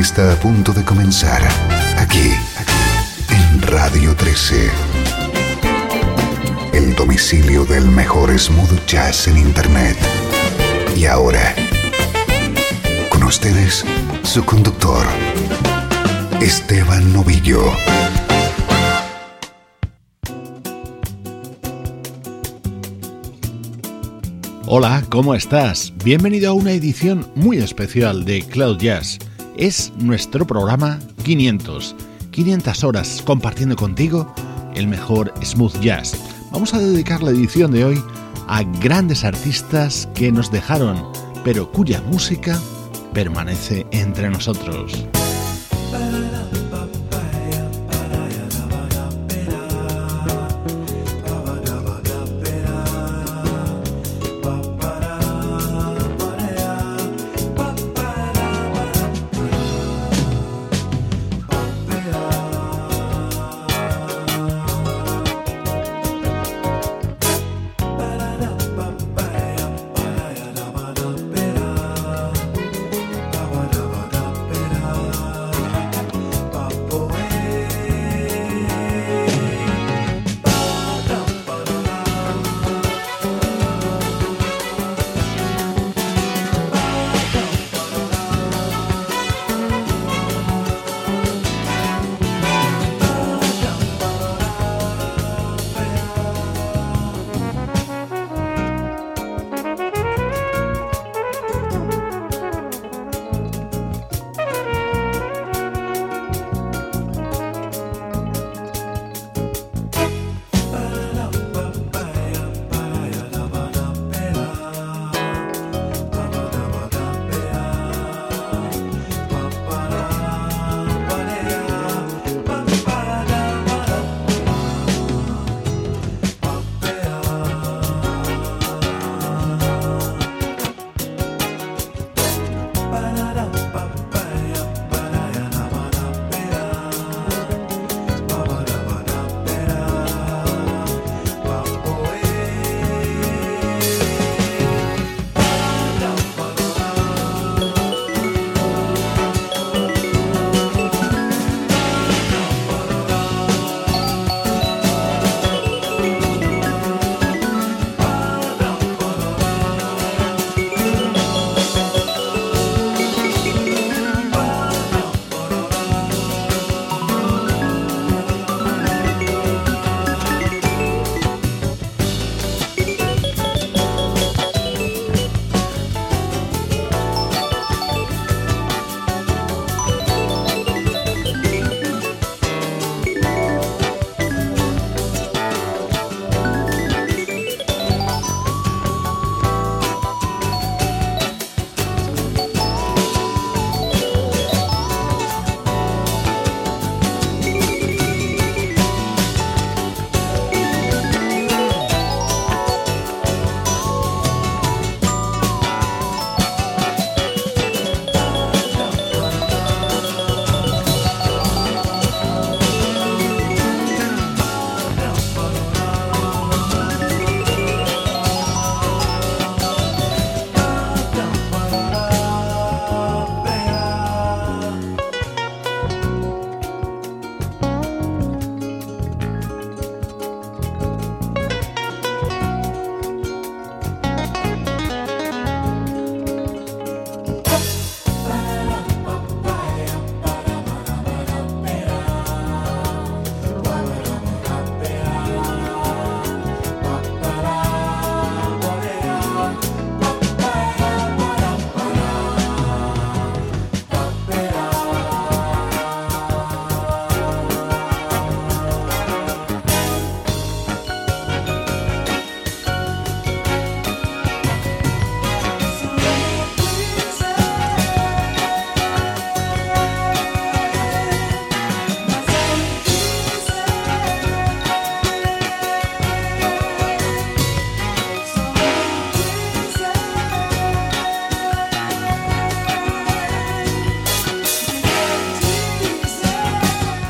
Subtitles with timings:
[0.00, 1.42] Está a punto de comenzar
[1.98, 2.32] aquí,
[3.28, 4.70] en Radio 13.
[6.72, 9.96] El domicilio del mejor smooth jazz en Internet.
[10.96, 11.54] Y ahora,
[13.10, 13.84] con ustedes,
[14.22, 15.06] su conductor,
[16.40, 17.62] Esteban Novillo.
[24.66, 25.92] Hola, ¿cómo estás?
[26.02, 29.18] Bienvenido a una edición muy especial de Cloud Jazz.
[29.56, 31.94] Es nuestro programa 500.
[32.30, 34.32] 500 horas compartiendo contigo
[34.74, 36.16] el mejor smooth jazz.
[36.50, 38.02] Vamos a dedicar la edición de hoy
[38.48, 41.02] a grandes artistas que nos dejaron,
[41.44, 42.58] pero cuya música
[43.12, 45.06] permanece entre nosotros.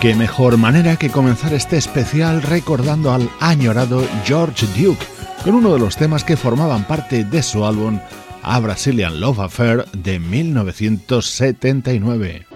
[0.03, 5.07] Qué mejor manera que comenzar este especial recordando al añorado George Duke
[5.45, 8.01] con uno de los temas que formaban parte de su álbum
[8.43, 12.47] A Brazilian Love Affair de 1979.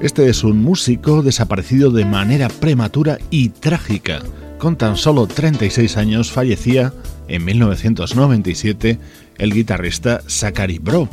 [0.00, 4.22] Este es un músico desaparecido de manera prematura y trágica
[4.58, 6.92] con tan solo 36 años fallecía
[7.28, 8.98] en 1997
[9.38, 11.08] el guitarrista Zachary Bro.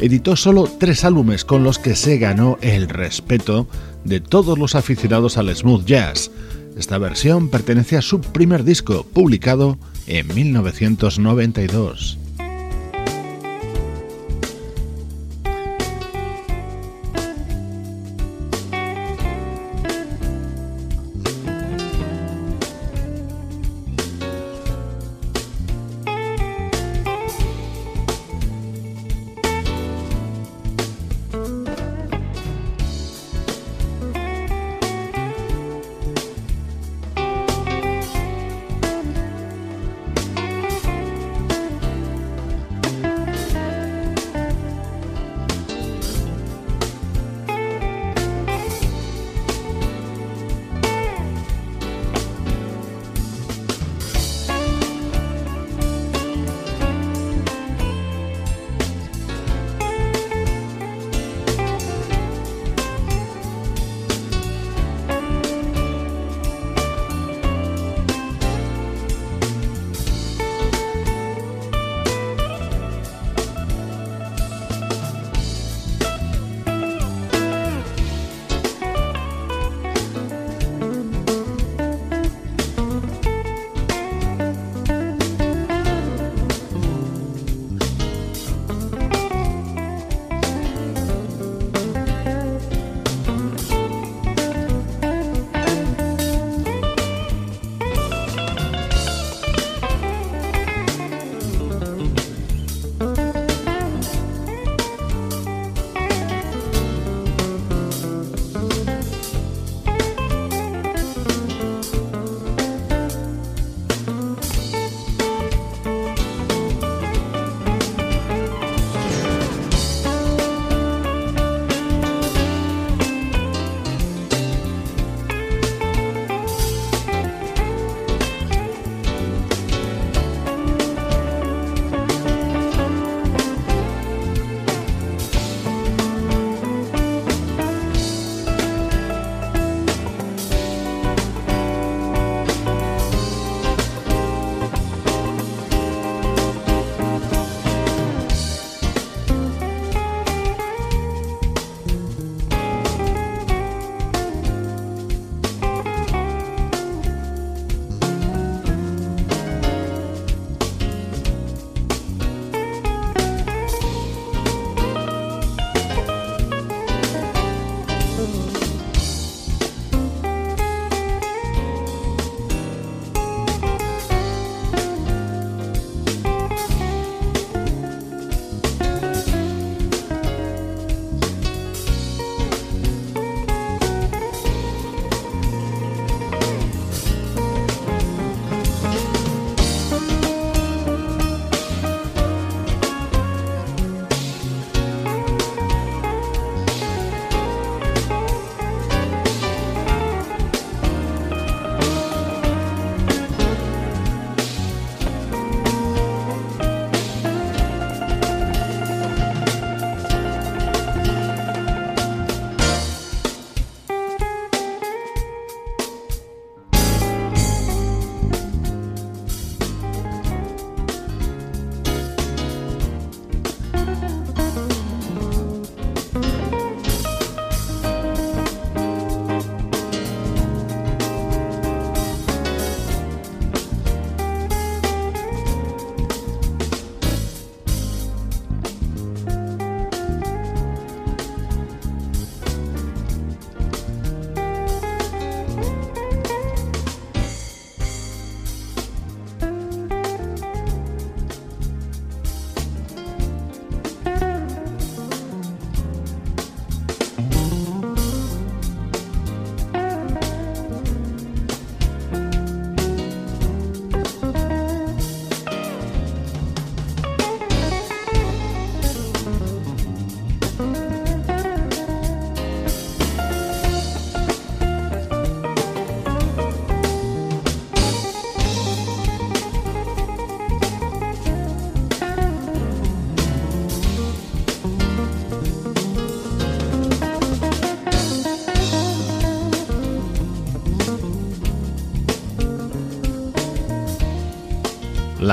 [0.00, 3.66] Editó solo tres álbumes con los que se ganó el respeto
[4.04, 6.30] de todos los aficionados al smooth jazz.
[6.76, 12.18] Esta versión pertenece a su primer disco, publicado en 1992.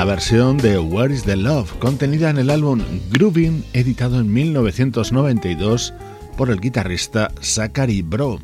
[0.03, 5.93] La versión de Where is the Love, contenida en el álbum Grooving, editado en 1992
[6.35, 8.41] por el guitarrista Zachary Bro.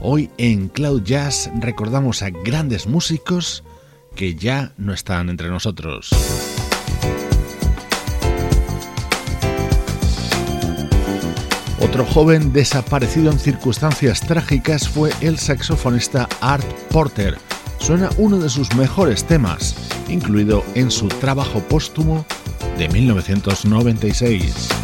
[0.00, 3.64] Hoy en Cloud Jazz recordamos a grandes músicos
[4.14, 6.10] que ya no están entre nosotros.
[11.80, 17.36] Otro joven desaparecido en circunstancias trágicas fue el saxofonista Art Porter.
[17.78, 22.24] Suena uno de sus mejores temas, incluido en su trabajo póstumo
[22.78, 24.79] de 1996.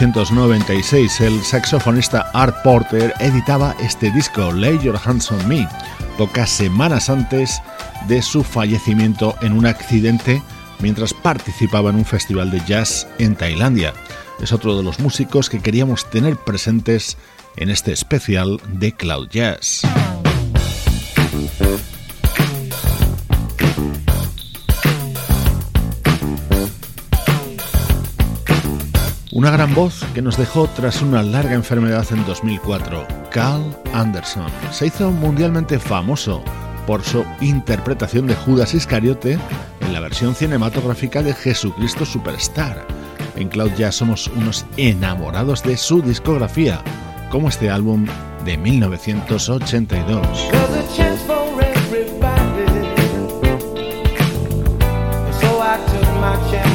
[0.00, 5.68] 1996 el saxofonista Art Porter editaba este disco Lay Your Hands on Me,
[6.18, 7.62] pocas semanas antes
[8.08, 10.42] de su fallecimiento en un accidente
[10.80, 13.92] mientras participaba en un festival de jazz en Tailandia.
[14.40, 17.16] Es otro de los músicos que queríamos tener presentes
[17.56, 19.82] en este especial de Cloud Jazz.
[29.34, 34.46] Una gran voz que nos dejó tras una larga enfermedad en 2004, Carl Anderson.
[34.70, 36.40] Se hizo mundialmente famoso
[36.86, 39.36] por su interpretación de Judas Iscariote
[39.80, 42.86] en la versión cinematográfica de Jesucristo Superstar.
[43.34, 46.80] En Cloud ya somos unos enamorados de su discografía,
[47.28, 48.06] como este álbum
[48.44, 50.48] de 1982.
[56.36, 56.73] edición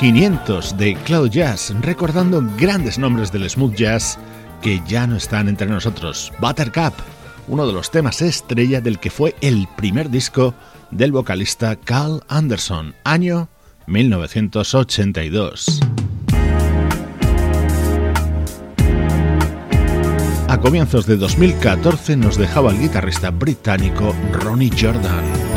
[0.00, 4.18] 500 de Cloud Jazz, recordando grandes nombres del smooth jazz
[4.62, 6.32] que ya no están entre nosotros.
[6.40, 6.94] Buttercup,
[7.48, 10.54] uno de los temas estrella del que fue el primer disco
[10.90, 13.50] del vocalista Carl Anderson, año
[13.88, 15.80] 1982.
[20.48, 25.49] A comienzos de 2014 nos dejaba el guitarrista británico Ronnie Jordan.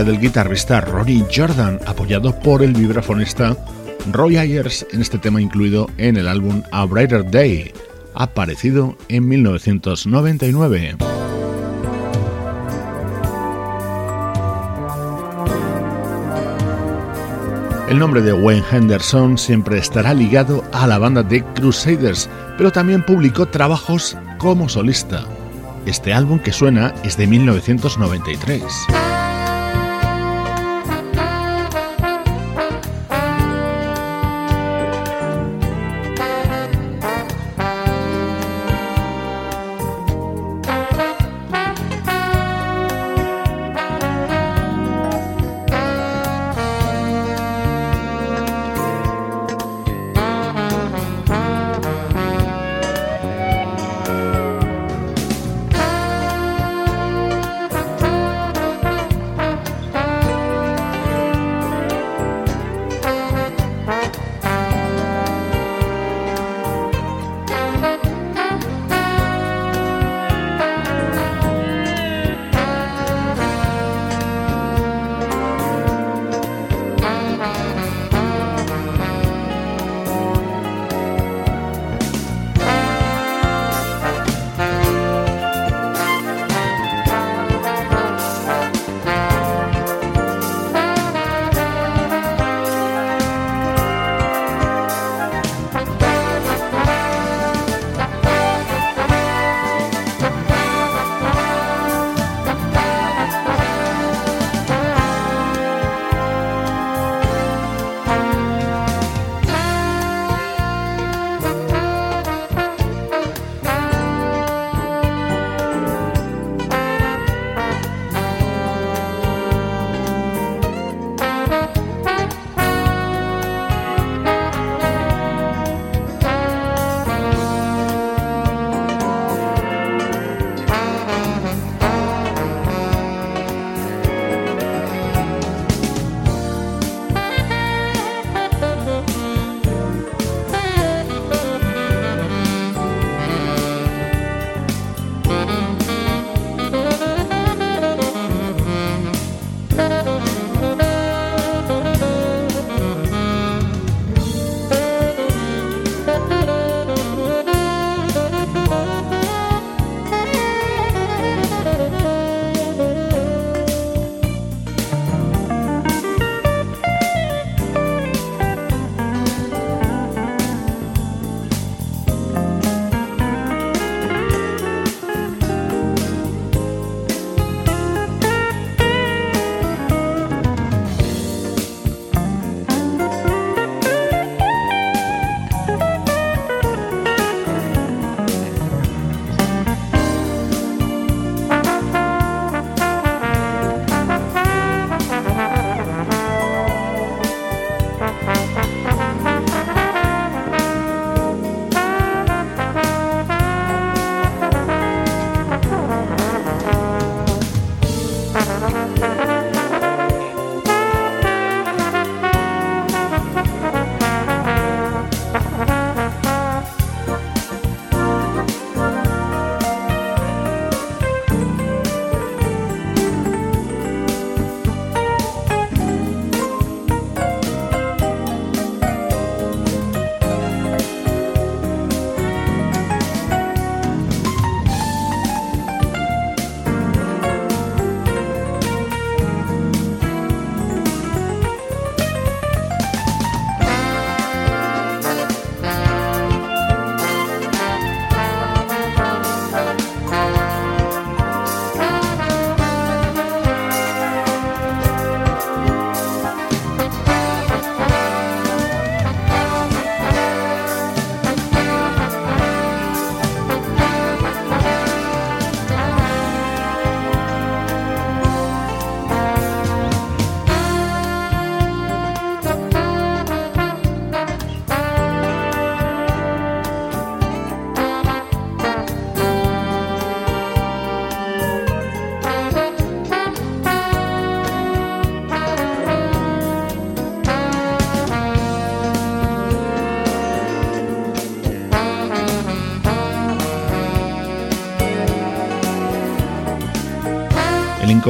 [0.00, 3.54] Del guitarrista Ronnie Jordan, apoyado por el vibrafonista
[4.10, 7.72] Roy Ayers en este tema incluido en el álbum A Brighter Day,
[8.14, 10.96] aparecido en 1999.
[17.90, 23.04] El nombre de Wayne Henderson siempre estará ligado a la banda de Crusaders, pero también
[23.04, 25.26] publicó trabajos como solista.
[25.84, 29.01] Este álbum que suena es de 1993.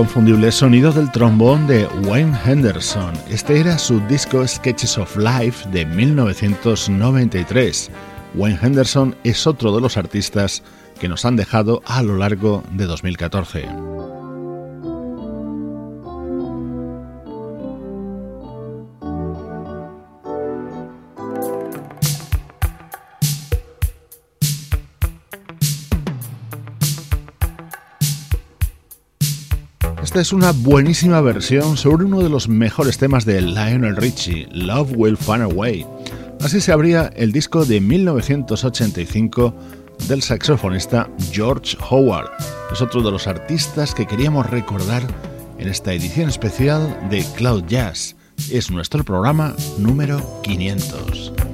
[0.02, 3.14] Inconfundible sonido del trombón de Wayne Henderson.
[3.30, 7.88] Este era su disco Sketches of Life de 1993.
[8.34, 10.64] Wayne Henderson es otro de los artistas
[10.98, 14.01] que nos han dejado a lo largo de 2014.
[30.12, 34.92] Esta es una buenísima versión sobre uno de los mejores temas de Lionel Richie, Love
[34.94, 35.86] Will Find a Way.
[36.42, 39.54] Así se abría el disco de 1985
[40.08, 42.28] del saxofonista George Howard.
[42.70, 45.02] Es otro de los artistas que queríamos recordar
[45.58, 48.14] en esta edición especial de Cloud Jazz.
[48.50, 51.51] Es nuestro programa número 500.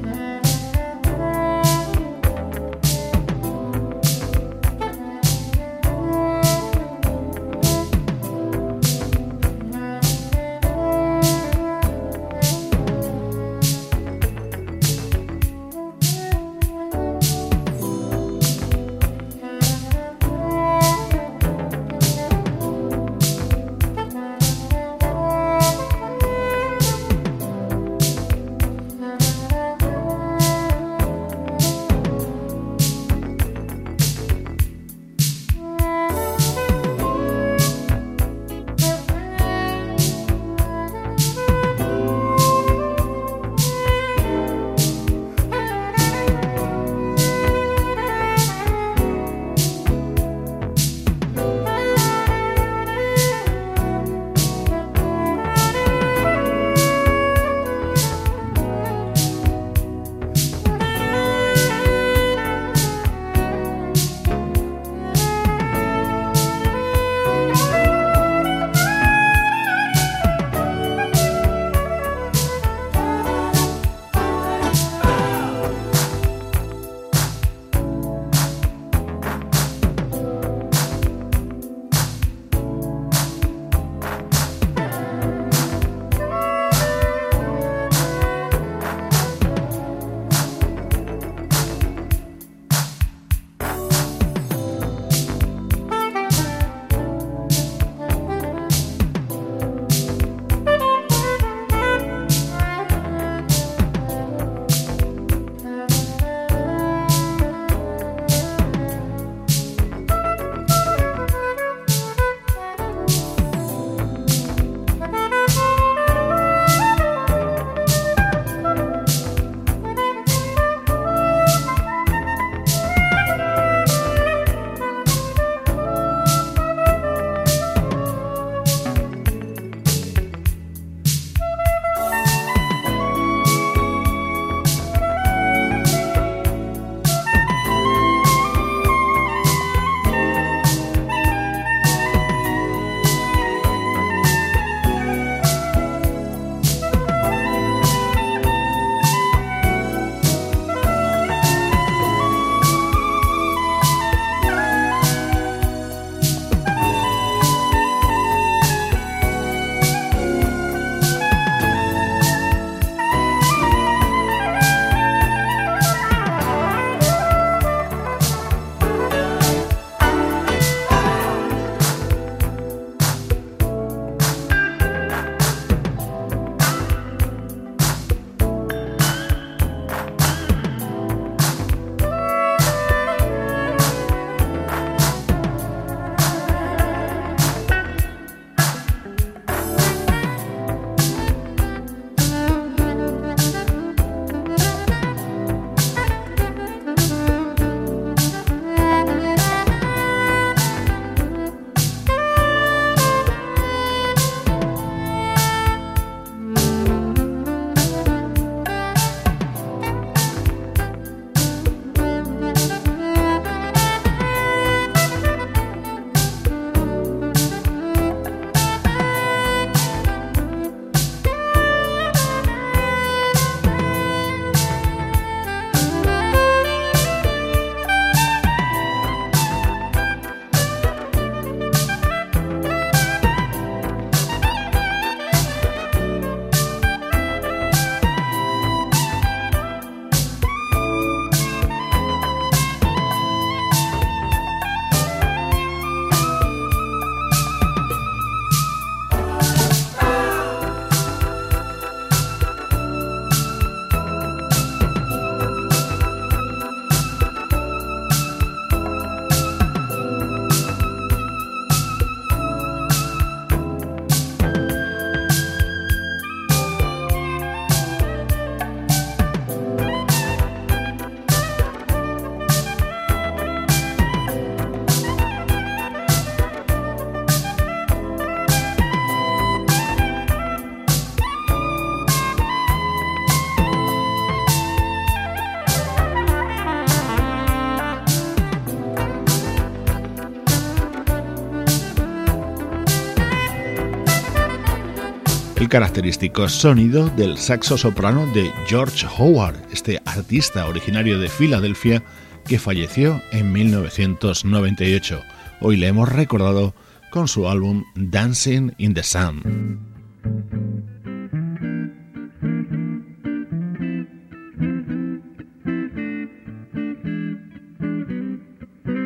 [295.69, 302.03] Característico sonido del saxo soprano de George Howard, este artista originario de Filadelfia
[302.47, 305.23] que falleció en 1998.
[305.61, 306.75] Hoy le hemos recordado
[307.11, 310.58] con su álbum Dancing in the Sun.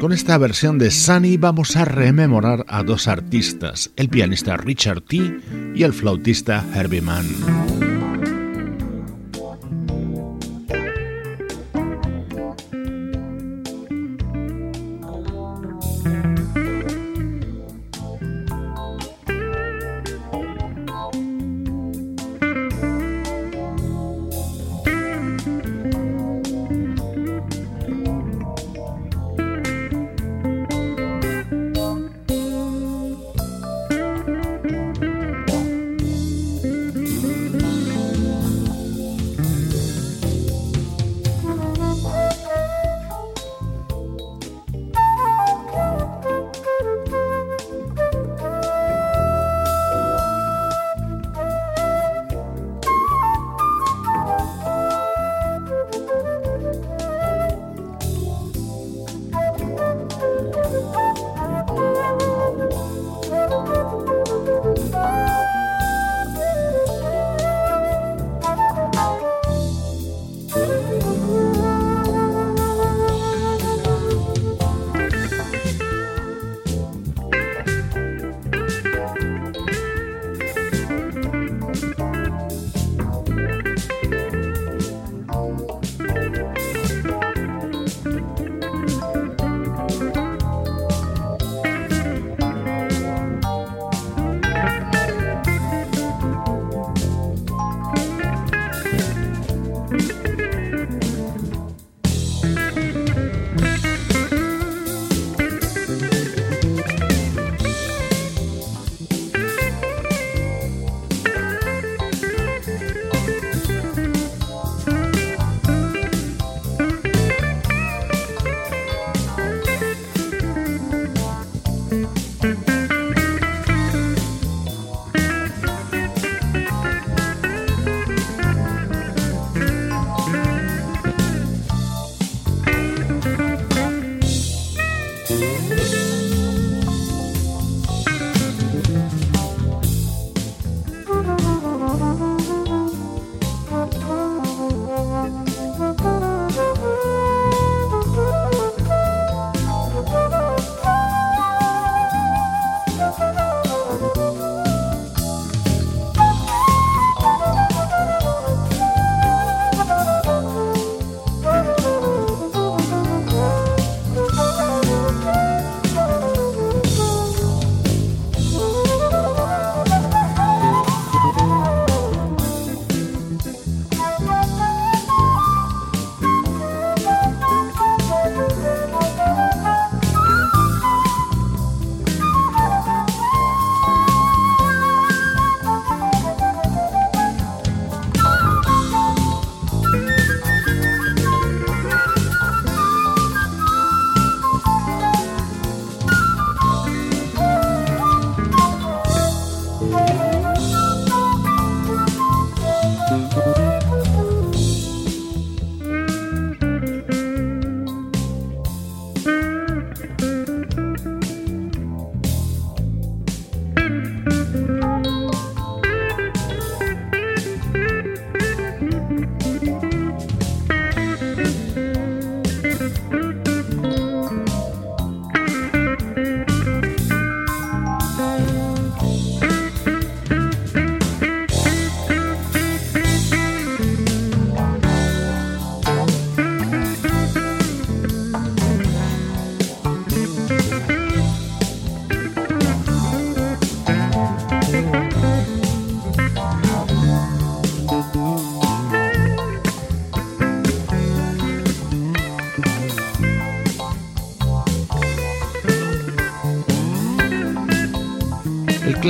[0.02, 5.38] Con esta versión de Sunny vamos a rememorar a dos artistas, el pianista Richard T.
[5.76, 7.81] y el flautista Herbie Mann.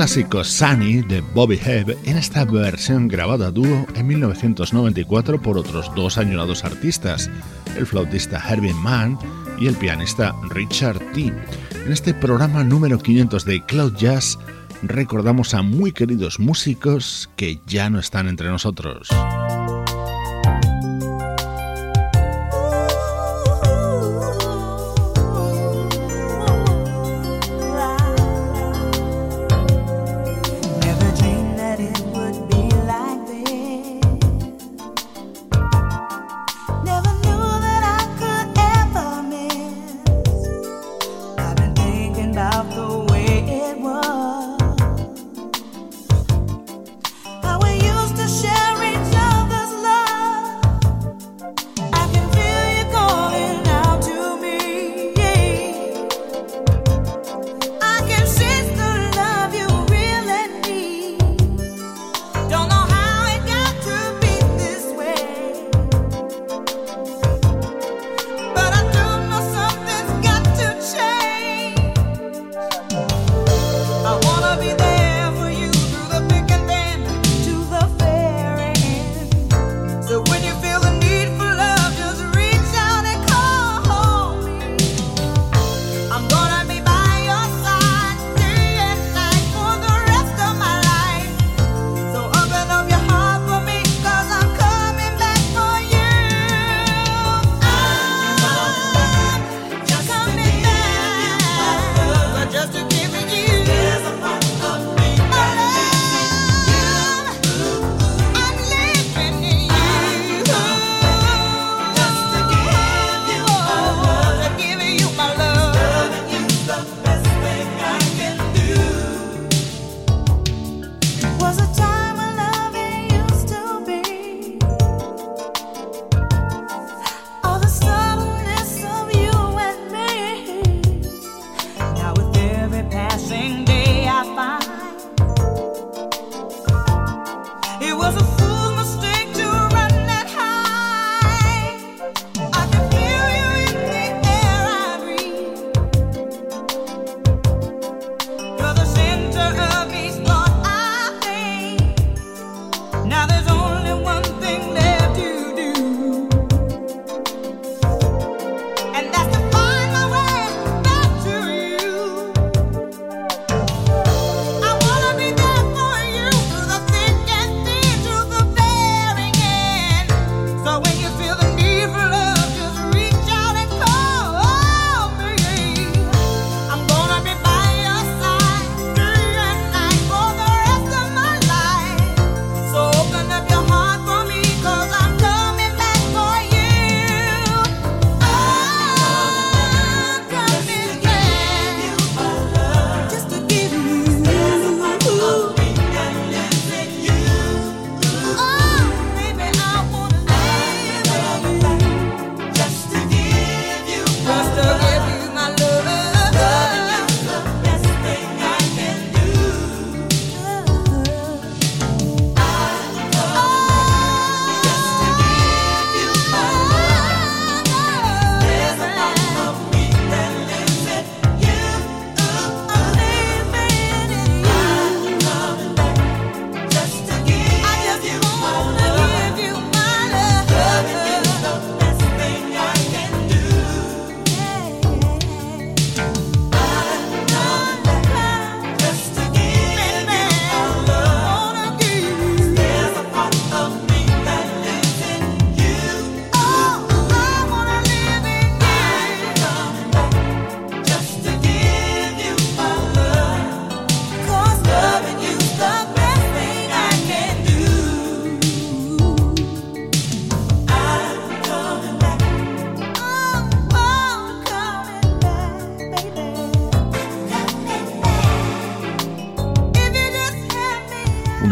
[0.03, 6.17] Clásico Sunny de Bobby Hebb en esta versión grabada dúo en 1994 por otros dos
[6.17, 7.31] añorados artistas,
[7.77, 9.17] el flautista Herbie Mann
[9.57, 11.27] y el pianista Richard T.
[11.85, 14.37] En este programa número 500 de Cloud Jazz
[14.81, 19.07] recordamos a muy queridos músicos que ya no están entre nosotros.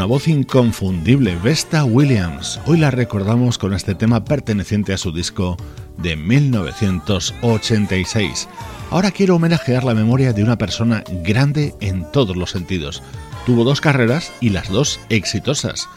[0.06, 2.60] Voz inconfundible, Vesta Williams.
[2.66, 5.58] Hoy la recordamos con este tema perteneciente a su disco
[5.98, 8.48] de 1986.
[8.90, 13.04] Ahora quiero homenajear la memoria de una persona grande en todos los sentidos.
[13.46, 15.88] Tuvo dos carreras y las dos exitosas.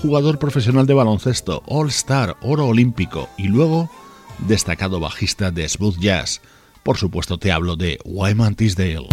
[0.00, 3.90] Jugador profesional de baloncesto, All Star, oro olímpico y luego
[4.38, 6.40] destacado bajista de smooth jazz.
[6.82, 9.08] Por supuesto te hablo de Wyman Tisdale.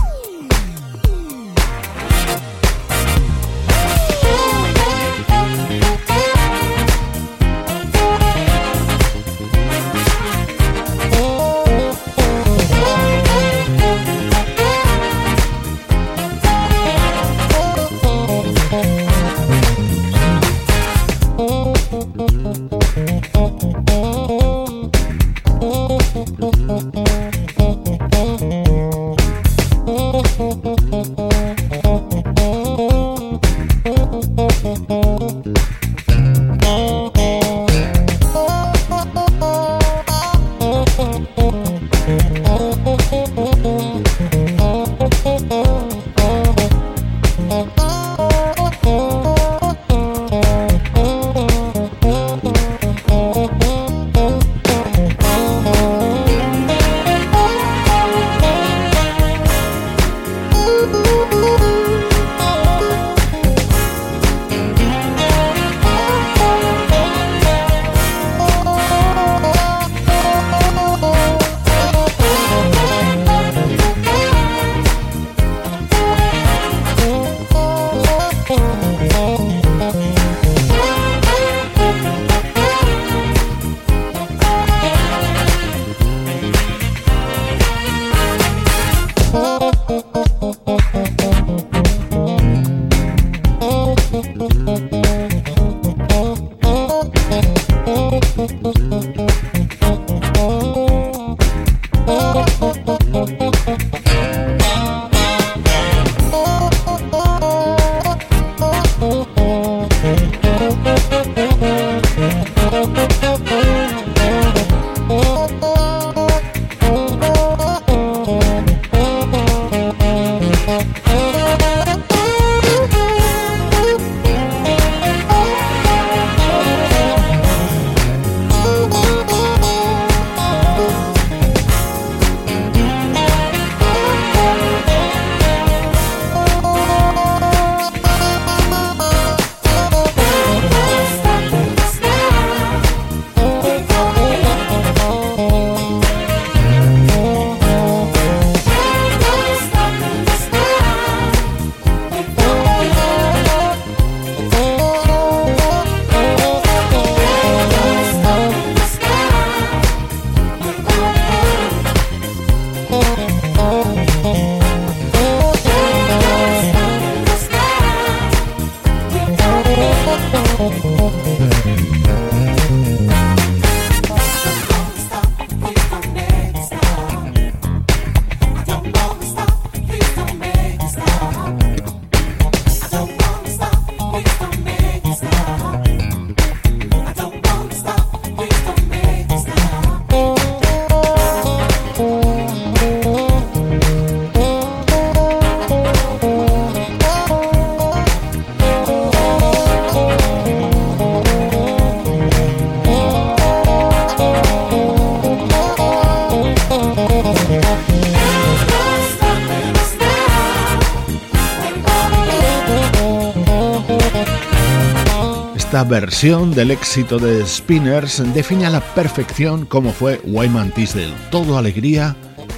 [215.89, 222.15] Versión del éxito de Spinners define a la perfección cómo fue Wyman Tisdale, todo alegría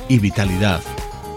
[0.09, 0.81] y vitalidad.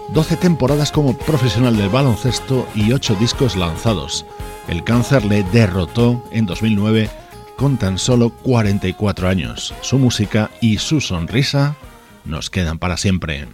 [0.09, 4.25] 12 temporadas como profesional del baloncesto y 8 discos lanzados.
[4.67, 7.09] El cáncer le derrotó en 2009
[7.55, 9.73] con tan solo 44 años.
[9.79, 11.77] Su música y su sonrisa
[12.25, 13.47] nos quedan para siempre.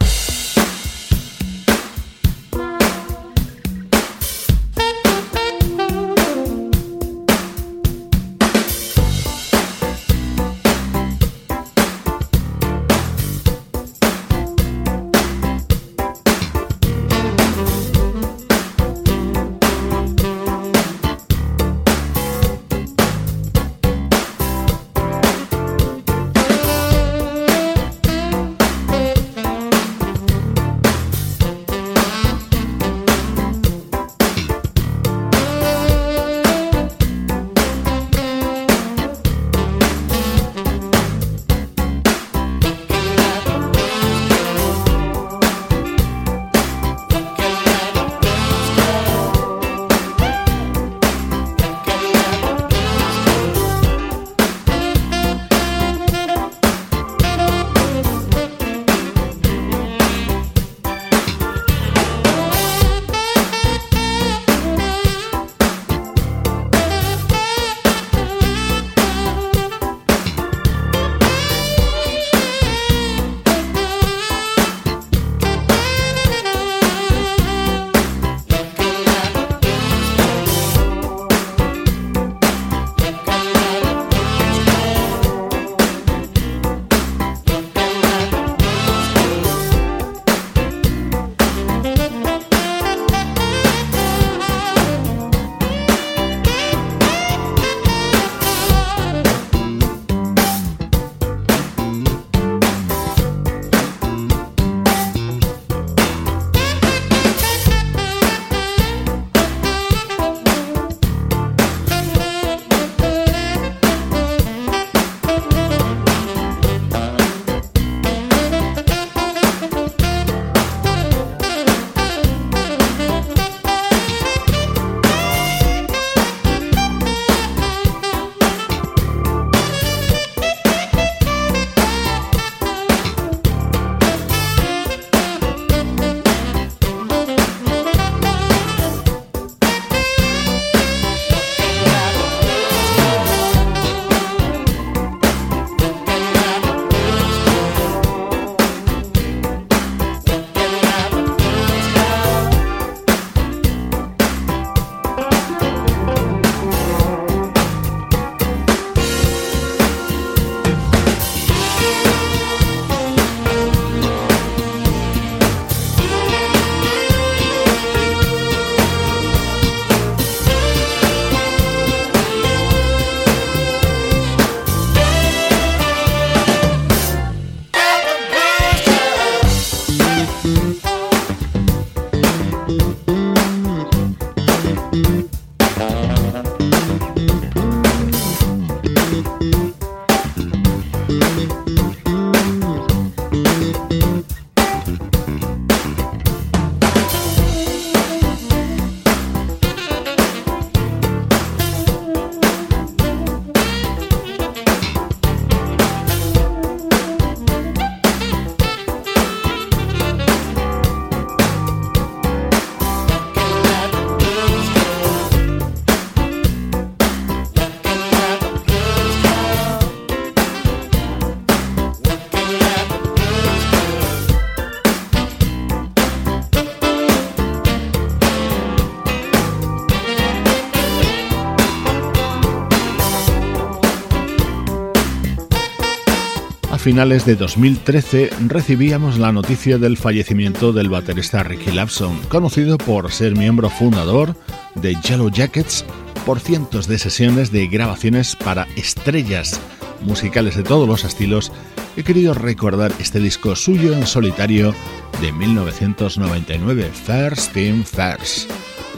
[236.81, 243.37] Finales de 2013 recibíamos la noticia del fallecimiento del baterista Ricky Lapson, conocido por ser
[243.37, 244.35] miembro fundador
[244.73, 245.85] de Yellow Jackets
[246.25, 249.61] por cientos de sesiones de grabaciones para estrellas
[250.01, 251.51] musicales de todos los estilos.
[251.97, 254.73] He querido recordar este disco suyo en solitario
[255.21, 258.49] de 1999, First Team First,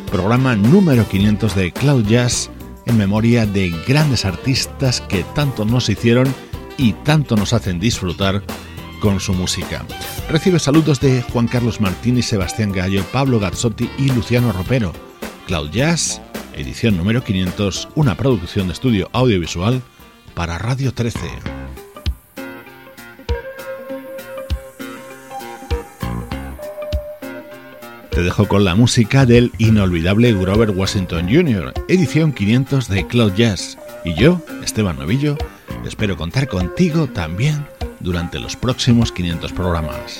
[0.10, 2.50] programa número 500 de Cloud Jazz
[2.86, 6.34] en memoria de grandes artistas que tanto nos hicieron
[6.78, 8.44] y tanto nos hacen disfrutar
[9.00, 9.86] con su música.
[10.30, 14.94] Recibe saludos de Juan Carlos Martín y Sebastián Gallo, Pablo Gazzotti y Luciano Ropero.
[15.48, 16.22] Cloud Jazz
[16.56, 19.82] edición número 500, una producción de estudio audiovisual
[20.34, 21.20] para Radio 13.
[28.12, 33.80] Te dejo con la música del inolvidable Grover Washington Jr., edición 500 de Cloud Jazz.
[34.06, 35.36] Y yo, Esteban Novillo,
[35.90, 37.66] espero contar contigo también
[38.00, 40.20] durante los próximos 500 programas.